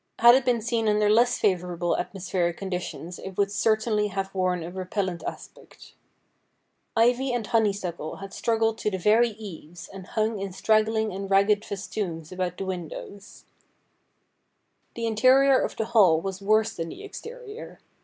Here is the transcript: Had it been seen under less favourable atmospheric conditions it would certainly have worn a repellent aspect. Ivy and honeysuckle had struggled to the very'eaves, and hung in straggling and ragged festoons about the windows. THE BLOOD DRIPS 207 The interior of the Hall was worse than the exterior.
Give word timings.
Had 0.17 0.33
it 0.33 0.45
been 0.45 0.61
seen 0.63 0.89
under 0.89 1.11
less 1.11 1.37
favourable 1.37 1.95
atmospheric 1.95 2.57
conditions 2.57 3.19
it 3.19 3.37
would 3.37 3.51
certainly 3.51 4.07
have 4.07 4.33
worn 4.33 4.63
a 4.63 4.71
repellent 4.71 5.21
aspect. 5.27 5.93
Ivy 6.97 7.31
and 7.31 7.45
honeysuckle 7.45 8.15
had 8.15 8.33
struggled 8.33 8.79
to 8.79 8.89
the 8.89 8.97
very'eaves, 8.97 9.87
and 9.93 10.07
hung 10.07 10.39
in 10.39 10.53
straggling 10.53 11.13
and 11.13 11.29
ragged 11.29 11.63
festoons 11.63 12.31
about 12.31 12.57
the 12.57 12.65
windows. 12.65 13.45
THE 14.95 15.03
BLOOD 15.03 15.09
DRIPS 15.17 15.21
207 15.21 15.21
The 15.21 15.45
interior 15.45 15.59
of 15.63 15.75
the 15.75 15.85
Hall 15.93 16.19
was 16.19 16.41
worse 16.41 16.73
than 16.73 16.89
the 16.89 17.03
exterior. 17.03 17.79